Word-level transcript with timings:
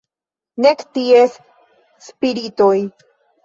Nek 0.65 0.79
ties 0.95 1.33
spiritoj. 2.09 2.77